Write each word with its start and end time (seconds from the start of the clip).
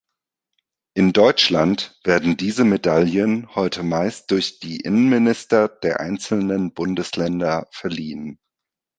In 0.95 1.13
Deutschland 1.13 1.99
werden 2.03 2.35
diese 2.35 2.63
Medaillen 2.63 3.53
heute 3.53 3.83
meist 3.83 4.31
durch 4.31 4.57
die 4.59 4.79
Innenminister 4.79 5.67
der 5.67 5.99
einzelnen 5.99 6.73
Bundesländer 6.73 7.67
verliehen. 7.69 8.39